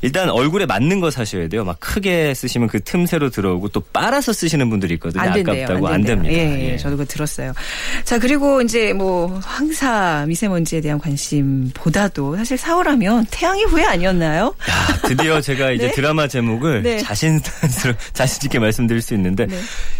[0.00, 1.64] 일단 얼굴에 맞는 거 사셔야 돼요.
[1.64, 5.22] 막 크게 쓰시면 그 틈새로 들어오고 또 빨아서 쓰시는 분들이 있거든요.
[5.22, 5.64] 안 된대요.
[5.64, 6.22] 아깝다고 안, 된대요.
[6.22, 6.60] 됩니다.
[6.60, 7.52] 예, 예, 저도 그거 들었어요.
[8.04, 14.54] 자, 그리고 이제 뭐 황사 미세먼지에 대한 관심보다도 사실 4월하면 태양의 후예 아니었나요?
[14.70, 15.92] 야, 드디어 제가 이제 네?
[15.92, 16.98] 드라마 제목을 네.
[16.98, 17.40] 자신
[18.12, 19.58] 자신 있게 말씀드릴 수 있는데 네.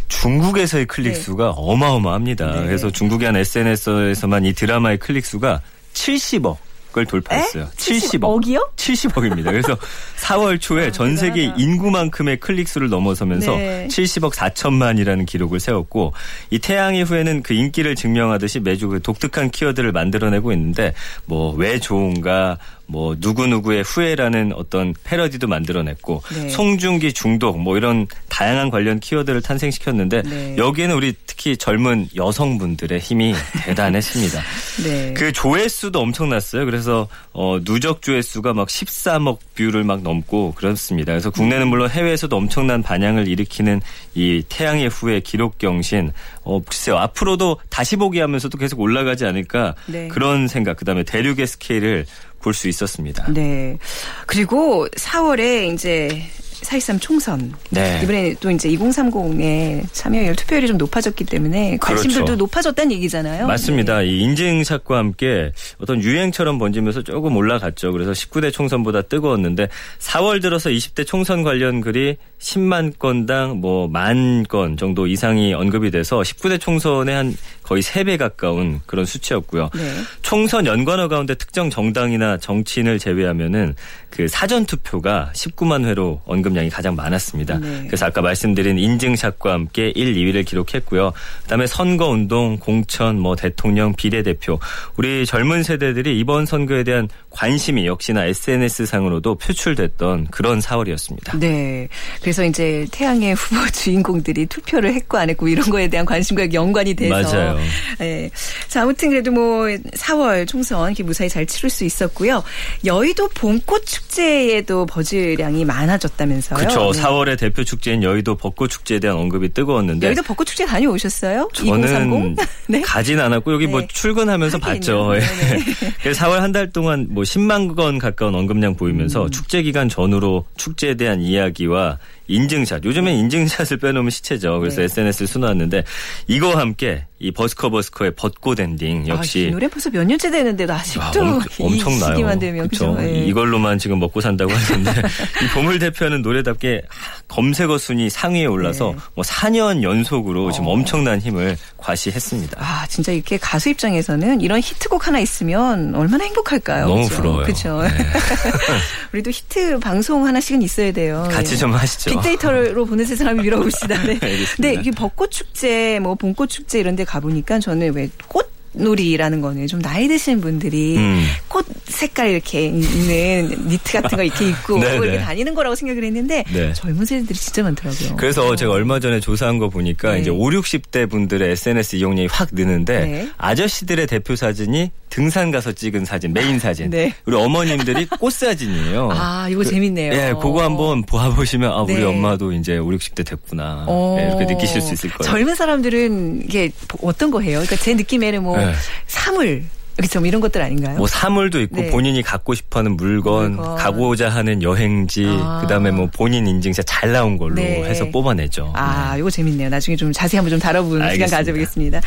[0.08, 1.14] 중국에서의 클릭 네.
[1.14, 2.60] 수가 어마어마합니다.
[2.60, 2.66] 네.
[2.66, 5.60] 그래서 중국의 한 SNS에서만 이 드라마의 클릭 수가
[5.94, 6.56] 70억.
[6.96, 7.64] 을 돌파했어요.
[7.64, 7.66] 에?
[7.76, 8.42] 70억.
[8.42, 8.74] 70억이요?
[8.76, 9.44] 70억입니다.
[9.44, 9.76] 그래서
[10.20, 11.62] 4월 초에 전 세계 대단하다.
[11.62, 13.88] 인구만큼의 클릭 수를 넘어서면서 네.
[13.88, 16.14] 70억 4천만이라는 기록을 세웠고
[16.50, 20.94] 이 태양의 후예는 그 인기를 증명하듯이 매주 그 독특한 키워드를 만들어내고 있는데
[21.26, 22.56] 뭐 왜 좋은가
[22.90, 26.48] 뭐 누구누구의 후예라는 어떤 패러디도 만들어냈고 네.
[26.48, 30.56] 송중기 중독 뭐 이런 다양한 관련 키워드를 탄생시켰는데 네.
[30.56, 33.34] 여기에는 우리 특히 젊은 여성분들의 힘이
[33.66, 34.42] 대단했습니다.
[34.84, 35.14] 네.
[35.14, 36.64] 그 조회수도 엄청났어요.
[36.64, 41.12] 그래서 어, 누적 조회수가 막 13억 뷰를 막 넘고 그렇습니다.
[41.12, 41.68] 그래서 국내는 음.
[41.68, 43.82] 물론 해외에서도 엄청난 반향을 일으키는
[44.14, 46.12] 이 태양의 후예 기록 경신.
[46.44, 46.96] 어, 글쎄요.
[46.96, 50.08] 앞으로도 다시 보기 하면서도 계속 올라가지 않을까 네.
[50.08, 50.78] 그런 생각.
[50.78, 52.06] 그다음에 대륙의 스케일을
[52.40, 53.30] 볼 수 있었습니다.
[53.32, 53.78] 네.
[54.26, 56.22] 그리고 4월에 이제
[56.62, 57.54] 4.13 총선.
[57.70, 58.00] 네.
[58.02, 62.36] 이번에 또 이제 2030에 참여율 투표율이 좀 높아졌기 때문에 관심들도 그렇죠.
[62.36, 63.46] 높아졌다는 얘기잖아요.
[63.46, 64.02] 맞습니다.
[64.02, 67.92] 이 인증샷과 함께 어떤 유행처럼 번지면서 조금 올라갔죠.
[67.92, 69.68] 그래서 19대 총선보다 뜨거웠는데
[70.00, 76.20] 4월 들어서 20대 총선 관련 글이 10만 건당 뭐 만 건 정도 이상이 언급이 돼서
[76.20, 79.68] 19대 총선의 한 거의 3배 가까운 그런 수치였고요.
[79.74, 79.82] 네.
[80.22, 83.74] 총선 연관어 가운데 특정 정당이나 정치인을 제외하면은
[84.08, 87.58] 그 사전 투표가 19만 회로 언급량이 가장 많았습니다.
[87.58, 87.84] 네.
[87.86, 91.12] 그래서 아까 말씀드린 인증샷과 함께 1, 2위를 기록했고요.
[91.42, 94.58] 그다음에 선거 운동, 공천, 뭐 대통령, 비례대표
[94.96, 101.38] 우리 젊은 세대들이 이번 선거에 대한 관심이 역시나 SNS 상으로도 표출됐던 그런 4월이었습니다.
[101.38, 101.88] 네.
[102.28, 107.14] 그래서 이제 태양의 후보 주인공들이 투표를 했고 안 했고 이런 거에 대한 관심과 연관이 돼서.
[107.14, 107.58] 맞아요.
[107.98, 108.30] 네.
[108.68, 112.44] 자, 아무튼 그래도 뭐 4월 총선 이렇게 무사히 잘 치를 수 있었고요.
[112.84, 116.58] 여의도 봄꽃 축제에도 버즈량이 많아졌다면서요.
[116.58, 116.92] 그렇죠.
[116.92, 117.00] 네.
[117.00, 121.48] 4월의 대표 축제인 여의도 벚꽃 축제에 대한 언급이 뜨거웠는데 여의도 벚꽃 축제 다녀오셨어요?
[121.54, 122.36] 저는 2030?
[122.68, 122.80] 네.
[122.82, 123.88] 가진 않았고 여기 뭐 네.
[123.90, 124.74] 출근하면서 하긴요.
[124.80, 125.16] 봤죠.
[125.16, 125.20] 예.
[125.20, 125.64] 네네.
[126.02, 129.30] 그래서 4월 한 달 동안 뭐 10만 건 가까운 언급량 보이면서 음.
[129.30, 132.84] 축제 기간 전후로 축제에 대한 이야기와 인증샷.
[132.84, 134.60] 요즘엔 인증샷을 빼놓으면 시체죠.
[134.60, 134.84] 그래서 네.
[134.84, 135.84] SNS를 수놓았는데
[136.28, 140.72] 이거와 함께 이 버스커 버스커의 벚꽃 엔딩 아, 이 역시 노래 벌써 몇 년째 되는데도
[140.72, 142.14] 아, 아직도 엄, 엄청나요.
[142.14, 142.94] 시기만 되면 그쵸?
[142.94, 143.08] 그죠?
[143.08, 143.24] 예.
[143.26, 144.90] 이걸로만 지금 먹고 산다고 하는데
[145.42, 146.82] 이 봄을 대표하는 노래답게
[147.26, 149.02] 검색어 순위 상위에 올라서 네.
[149.14, 150.70] 뭐 4년 연속으로 지금 어.
[150.70, 152.56] 엄청난 힘을 과시했습니다.
[152.60, 156.86] 아, 진짜 이렇게 가수 입장에서는 이런 히트곡 하나 있으면 얼마나 행복할까요?
[156.86, 157.16] 너무 그죠?
[157.16, 157.46] 부러워요.
[157.46, 157.52] 네.
[157.52, 157.82] 그렇죠.
[159.12, 161.26] 우리도 히트 방송 하나씩은 있어야 돼요.
[161.32, 161.56] 같이 예.
[161.56, 162.10] 좀 하시죠.
[162.10, 164.02] 빅데이터로 보는 세상을 밀어봅시다.
[164.04, 164.18] 네.
[164.22, 164.54] 알겠습니다.
[164.54, 169.66] 근데 이게 벚꽃 축제, 뭐 봄꽃 축제 이런 데 가보니까 저는 왜 꽃, 놀이라는 거는
[169.66, 171.26] 좀 나이 드신 분들이 음.
[171.48, 175.18] 꽃 색깔 이렇게 있는 니트 같은 거 이렇게 입고 네, 이렇게 네.
[175.18, 176.72] 다니는 거라고 생각을 했는데 네.
[176.72, 178.16] 젊은 세대들이 진짜 많더라고요.
[178.16, 180.20] 그래서 제가 얼마 전에 조사한 거 보니까 네.
[180.20, 183.28] 이제 5, 60대 분들의 SNS 이용량이 확 느는데 네.
[183.36, 186.90] 아저씨들의 대표 사진이 등산 가서 찍은 사진, 메인 사진.
[186.90, 187.14] 네.
[187.24, 189.10] 우리 어머님들이 꽃 사진이에요.
[189.16, 190.12] 아, 이거 재밌네요.
[190.12, 192.04] 예, 그거 한번 보아보시면 아, 우리 네.
[192.04, 193.84] 엄마도 이제 5, 60대 됐구나.
[193.88, 194.16] 어.
[194.20, 195.30] 예, 이렇게 느끼실 수 있을 거예요.
[195.30, 196.70] 젊은 사람들은 이게
[197.02, 197.60] 어떤 거 해요?
[197.64, 198.74] 그러니까 제 느낌에는 뭐 네.
[199.06, 199.64] 사물
[199.98, 200.20] 그렇죠.
[200.20, 200.96] 뭐 이런 것들 아닌가요?
[200.96, 201.90] 뭐 사물도 있고 네.
[201.90, 203.74] 본인이 갖고 싶어하는 물건, 물건.
[203.76, 205.60] 가고자 하는 여행지, 아.
[205.62, 207.82] 그다음에 뭐 본인 인증샷 잘 나온 걸로 네.
[207.84, 208.72] 해서 뽑아내죠.
[208.74, 209.18] 아, 네.
[209.20, 209.68] 이거 재밌네요.
[209.68, 211.36] 나중에 좀 자세히 한번 좀 다뤄보는 시간 알겠습니다.
[211.36, 212.00] 가져보겠습니다.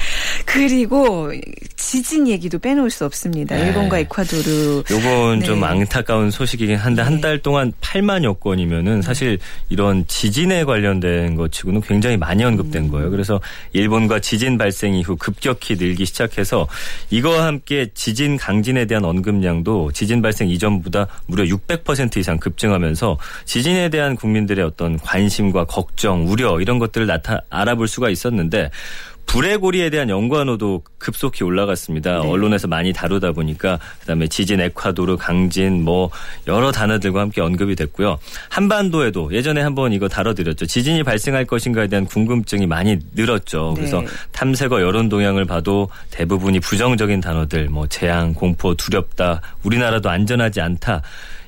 [0.46, 1.32] 그리고
[1.76, 3.56] 지진 얘기도 빼놓을 수 없습니다.
[3.56, 3.68] 네.
[3.68, 4.84] 일본과 에콰도르.
[4.92, 5.46] 요건 네.
[5.46, 9.38] 좀 안타까운 소식이긴 한데 한 달 동안 8만여 건이면은 사실
[9.70, 12.92] 이런 지진에 관련된 것 치고는 굉장히 많이 언급된 음.
[12.92, 13.12] 거예요.
[13.12, 13.40] 그래서
[13.74, 16.68] 일본과 지진 발생 이후 급격히 늘기 시작해서
[17.12, 24.16] 이거와 함께 지진 강진에 대한 언급량도 지진 발생 이전보다 무려 600% 이상 급증하면서 지진에 대한
[24.16, 28.70] 국민들의 어떤 관심과 걱정, 우려 이런 것들을 나타 알아볼 수가 있었는데
[29.26, 32.20] 불의 고리에 대한 연관어도 급속히 올라갔습니다.
[32.20, 32.28] 네.
[32.28, 36.10] 언론에서 많이 다루다 보니까 그다음에 지진, 에콰도르, 강진 뭐
[36.48, 38.20] 여러 단어들과 함께 언급이 됐고요.
[38.50, 40.66] 한반도에도 예전에 한번 이거 다뤄드렸죠.
[40.66, 43.74] 지진이 발생할 것인가에 대한 궁금증이 많이 늘었죠.
[43.76, 44.08] 그래서 네.
[44.34, 51.02] 탐색어 여론 동향을 봐도 대부분이 부정적인 단어들, 뭐 재앙, 공포, 두렵다, 우리나라도 안전하지 않다.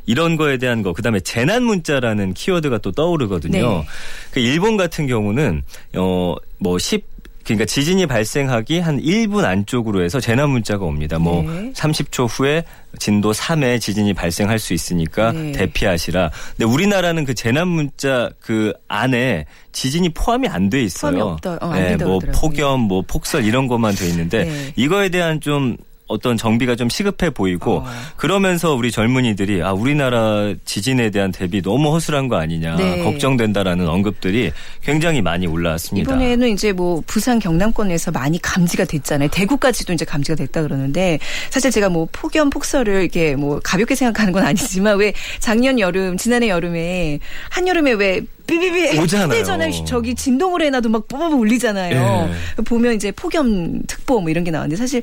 [0.06, 3.78] 이런 거에 대한 거 그다음에 재난 문자라는 키워드가 또 떠오르거든요.
[3.78, 3.88] 네.
[4.32, 5.64] 그 일본 같은 경우는
[5.96, 7.13] 어뭐 10
[7.44, 11.20] 그러니까 지진이 발생하기 한 1분 안쪽으로 해서 재난 문자가 옵니다.
[11.20, 11.72] 뭐 네.
[11.74, 12.64] 30초 후에
[13.00, 15.52] 진도 3의 지진이 발생할 수 있으니까 네.
[15.52, 16.32] 대피하시라.
[16.56, 21.12] 근데 우리나라는 그 재난 문자 그 안에 지진이 포함이 안 돼 있어요.
[21.12, 22.20] 포함이 없다- 어, 안 네, 뭐.
[22.34, 24.74] 폭염, 뭐 폭설 이런 것만 돼 있는데 네.
[24.76, 25.76] 이거에 대한 좀
[26.14, 27.86] 어떤 정비가 좀 시급해 보이고 어.
[28.16, 33.04] 그러면서 우리 젊은이들이 아 우리나라 지진에 대한 대비 너무 허술한 거 아니냐 네.
[33.04, 34.52] 걱정된다라는 언급들이
[34.84, 36.14] 굉장히 많이 올라왔습니다.
[36.14, 39.30] 이번에는 이제 뭐 부산 경남권에서 많이 감지가 됐잖아요.
[39.30, 44.46] 대구까지도 이제 감지가 됐다 그러는데 사실 제가 뭐 폭염 폭설을 이렇게 뭐 가볍게 생각하는 건
[44.46, 49.28] 아니지만 왜 작년 여름 지난해 여름에 한 여름에 왜 삐삐삐 오잖아요.
[49.30, 52.30] 휴대전화 저기 진동을 해놔도 막 뽀뽀뽀 울리잖아요.
[52.30, 52.62] 예.
[52.64, 55.02] 보면 이제 폭염 특보 뭐 이런 게 나오는데 사실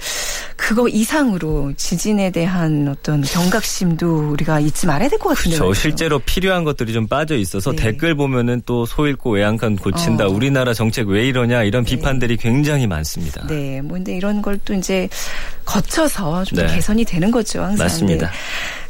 [0.56, 5.58] 그거 이상으로 지진에 대한 어떤 경각심도 우리가 잊지 말아야 될 것 같은데요.
[5.58, 7.76] 저 실제로 필요한 것들이 좀 빠져 있어서 네.
[7.84, 10.26] 댓글 보면은 또소 잃고 외양간 고친다.
[10.26, 10.28] 어.
[10.28, 13.46] 우리나라 정책 왜 이러냐 이런 비판들이 굉장히 많습니다.
[13.46, 15.08] 네, 뭐 근데 이런 걸 또 이제
[15.64, 16.74] 거쳐서 좀더 네.
[16.74, 17.84] 개선이 되는 거죠, 항상.
[17.86, 18.26] 맞습니다.
[18.26, 18.32] 네.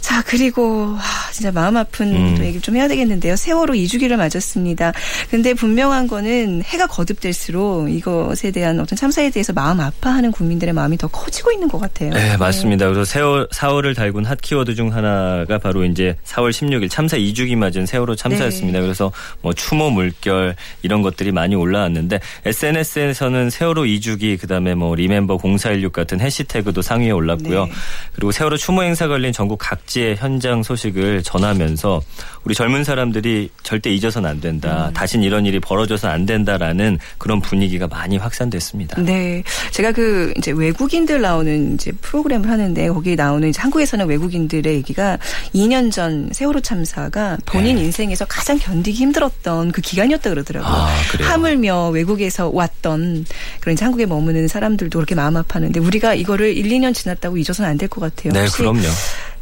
[0.01, 2.35] 자, 그리고 하, 진짜 마음 아픈 음.
[2.37, 3.37] 또 얘기를 좀 해야 되겠는데요.
[3.37, 4.93] 세월호 2주기를 맞 았습니다.
[5.31, 11.07] 근데 분명한 거는 해가 거듭될수록 이것에 대한 어떤 참사에 대해서 마음 아파하는 국민들의 마음이 더
[11.09, 12.11] 커지고 있는 것 같아요.
[12.11, 12.87] 네, 맞습니다.
[12.87, 17.87] 그래서 세월, 4월을 달군 핫 키워드 중 하나가 바로 이제 4월 16일 참사 2주기 맞은
[17.87, 18.79] 세월호 참사였습니다.
[18.79, 18.83] 네.
[18.83, 25.93] 그래서 뭐 추모 물결 이런 것들이 많이 올라왔는데 SNS에서는 세월호 2주기 그다음에 뭐 리멤버 0416
[25.93, 27.67] 같은 해시태그도 상위에 올랐고요.
[27.67, 27.73] 네.
[28.15, 32.01] 그리고 세월호 추모 행사 걸린 전국 각지의 현장 소식을 전하면서
[32.45, 34.87] 우리 젊은 사람들이 절대 잊어서는 안 된다.
[34.89, 34.95] 음.
[34.95, 39.01] 다신 이런 일이 벌어져서는 안 된다라는 그런 분위기가 많이 확산됐습니다.
[39.03, 39.43] 네.
[39.73, 45.19] 제가 그 이제 외국인들 나오는 이제 프로그램을 하는데 거기 나오는 이제 한국에서는 외국인들의 얘기가
[45.55, 47.83] 2년 전 세월호 참사가 본인 네.
[47.83, 50.73] 인생에서 가장 견디기 힘들었던 그 기간이었다 그러더라고요.
[50.73, 50.89] 아?
[51.23, 53.27] 하물며 외국에서 왔던
[53.61, 57.77] 그런 이제 한국에 머무는 사람들도 그렇게 마음 아파하는데 우리가 이거를 1, 2년 지났다고 잊어서는 안
[57.77, 58.33] 될 것 같아요.
[58.33, 58.83] 네, 그럼요.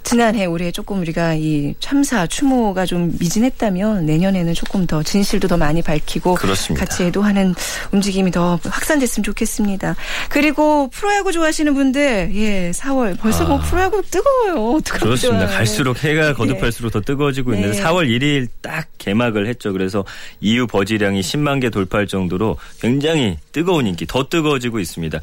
[0.08, 5.82] 지난해 올해 조금 우리가 이 참사 추모가 좀 미진했다면 내년에는 조금 더 진실도 더 많이
[5.82, 6.86] 밝히고 그렇습니다.
[6.86, 7.54] 같이 애도하는
[7.92, 9.96] 움직임이 더 확산됐으면 좋겠습니다.
[10.30, 13.62] 그리고 프로야구 좋아하시는 분들 예 4월 벌써 뭐 아.
[13.62, 14.80] 프로야구 뜨거워요.
[14.84, 15.46] 그렇습니다.
[15.46, 15.58] 좋아요.
[15.58, 17.58] 갈수록 해가 거듭할수록 더 뜨거워지고 네.
[17.58, 19.72] 있는데 4월 1일 딱 개막을 했죠.
[19.72, 20.06] 그래서
[20.40, 25.20] 이 buzz량이 10만 개 돌파할 정도로 굉장히 뜨거운 인기, 더 뜨거워지고 있습니다.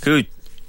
[0.00, 0.28] 그리고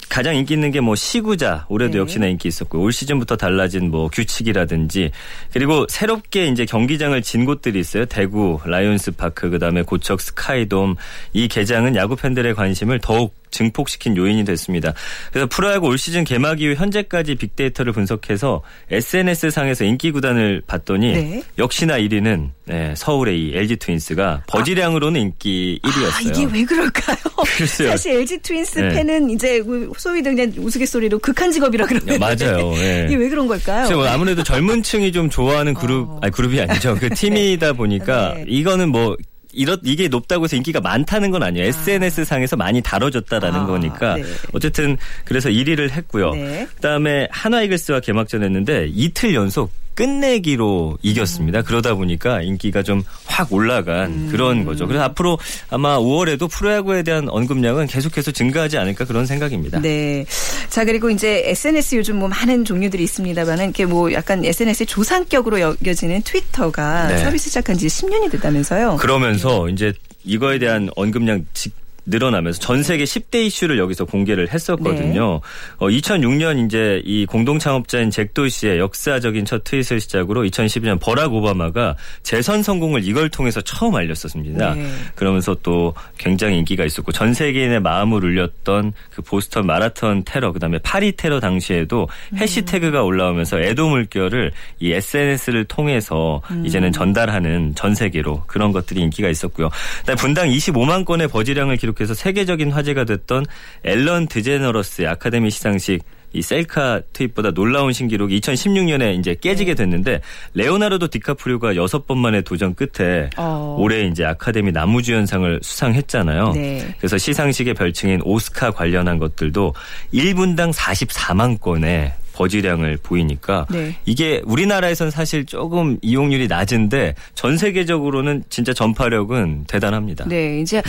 [0.10, 1.98] 가장 인기 있는 게 뭐 시구자 올해도 네.
[2.00, 5.12] 역시나 인기 있었고 올 시즌부터 달라진 뭐 규칙이라든지
[5.52, 8.06] 그리고 새롭게 이제 경기장을 진 곳들이 있어요.
[8.06, 10.96] 대구 라이온스 파크 그다음에 고척 스카이돔.
[11.34, 14.94] 이 개장은 야구 팬들의 관심을 더욱 증폭시킨 요인이 됐습니다.
[15.32, 21.44] 그래서 프로야구 올 시즌 개막 이후 현재까지 빅데이터를 분석해서 SNS 상에서 인기 구단을 봤더니 네.
[21.58, 26.16] 역시나 1위는 네, 서울의 이 LG 트윈스가 buzz량으로는 인기 1위였어요.
[26.18, 27.16] 아, 이게 왜 그럴까요?
[27.58, 27.92] 글쎄요.
[27.92, 28.90] 사실 LG 트윈스 네.
[28.90, 29.64] 팬은 이제
[29.98, 32.74] 소위 그냥 우스갯소리로 극한 직업이라 그러는데 맞아요.
[32.76, 33.06] 예.
[33.10, 33.90] 이게 왜 그런 걸까요?
[33.96, 36.20] 뭐 아무래도 젊은 층이 좀 좋아하는 그룹, 어.
[36.22, 36.96] 아니 그룹이 아니죠.
[37.00, 38.46] 그 팀이다 보니까 네.
[38.48, 39.16] 이거는 뭐
[39.58, 41.67] 이렇 이게 높다고 해서 인기가 많다는 건 아니에요.
[41.67, 44.24] SNS 상에서 많이 다뤄졌다라는 아, 거니까 네.
[44.54, 46.34] 어쨌든 그래서 1위를 했고요.
[46.36, 46.67] 네.
[46.76, 51.64] 그다음에 하나 이글스와 개막전 했는데 이틀 연속 끝내기로 이겼습니다.
[51.64, 53.04] 그러다 보니까 인기가 좀
[53.38, 54.30] 확 올라간 음.
[54.32, 54.88] 그런 거죠.
[54.88, 55.38] 그래서 앞으로
[55.70, 59.80] 아마 5월에도 프로야구에 대한 언급량은 계속해서 증가하지 않을까 그런 생각입니다.
[59.80, 60.26] 네.
[60.70, 66.24] 자, 그리고 이제 SNS 요즘 뭐 많은 종류들이 있습니다만은 이렇게 뭐 약간 SNS의 조상격으로 여겨지는
[66.24, 67.18] 트위터가 네.
[67.20, 68.98] 서비스 시작한 지 10년이 됐다면서요.
[68.98, 71.74] 그러면서 이제 이거에 대한 언급량 직
[72.08, 75.41] 늘어나면서 전 세계 10대 이슈를 여기서 공개를 했었거든요.
[75.78, 81.96] 어, 2006년 이제 이 공동 창업자인 잭 도시의 역사적인 첫 트윗을 시작으로 2012년 버락 오바마가
[82.24, 84.74] 재선 성공을 이걸 통해서 처음 알렸었습니다.
[84.74, 84.91] 네.
[85.15, 91.12] 그러면서 또 굉장히 인기가 있었고 전 세계인의 마음을 울렸던 그 보스턴 마라톤 테러 그다음에 파리
[91.12, 99.02] 테러 당시에도 해시태그가 올라오면서 애도 물결을 이 SNS를 통해서 이제는 전달하는 전 세계로 그런 것들이
[99.02, 99.70] 인기가 있었고요.
[100.17, 103.46] 분당 25만 건의 버지량을 기록 해서 세계적인 화제가 됐던
[103.84, 110.22] 앨런 드제너러스의 아카데미 시상식 이 셀카 트윗보다 놀라운 신기록이 2016년에 이제 깨지게 됐는데
[110.54, 113.78] 레오나르도 디카프리오가 여섯 번 만에 도전 끝에 어.
[113.80, 116.52] 올해 이제 아카데미 나무주연상을 수상했잖아요.
[116.54, 116.96] 네.
[116.98, 119.74] 그래서 시상식의 별칭인 오스카 관련한 것들도
[120.14, 123.95] 1분당 44만 건의 버즈량을 보이니까 네.
[124.06, 130.26] 이게 우리나라에선 사실 조금 이용률이 낮은데 전 세계적으로는 진짜 전파력은 대단합니다.
[130.28, 130.82] 네, 이제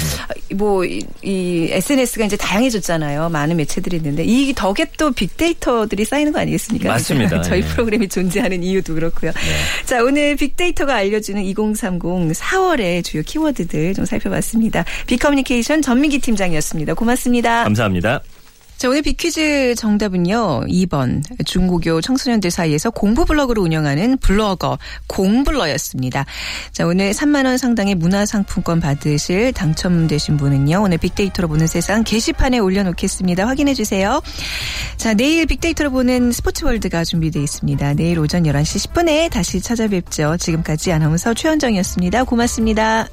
[0.54, 3.30] 뭐이 SNS가 이제 다양해졌잖아요.
[3.30, 6.90] 많은 매체들이 있는데 이 덕에 또 빅데이터들이 쌓이는 거 아니겠습니까?
[6.90, 7.40] 맞습니다.
[7.42, 7.66] 저희 예.
[7.66, 9.32] 프로그램이 존재하는 이유도 그렇고요.
[9.86, 14.84] 자, 오늘 빅데이터가 알려주는 2030 4월의 주요 키워드들 좀 살펴봤습니다.
[15.06, 16.94] 빅커뮤니케이션 전민기 팀장이었습니다.
[16.94, 17.64] 고맙습니다.
[17.64, 18.20] 감사합니다.
[18.78, 20.66] 자, 오늘 빅퀴즈 정답은요.
[20.68, 21.24] 2번.
[21.44, 26.24] 중고교 청소년들 사이에서 공부 블로그를 운영하는 블로거 공블러였습니다.
[26.70, 30.80] 자, 오늘 3만 원 상당의 문화 상품권 받으실 당첨되신 분은요.
[30.80, 33.48] 오늘 빅데이터로 보는 세상 게시판에 올려놓겠습니다.
[33.48, 34.22] 확인해 주세요.
[34.96, 37.94] 자, 내일 빅데이터로 보는 스포츠 월드가 준비되어 있습니다.
[37.94, 40.36] 내일 오전 11시 10분에 다시 찾아뵙죠.
[40.38, 42.22] 지금까지 아나운서 최현정이었습니다.
[42.22, 43.08] 고맙습니다.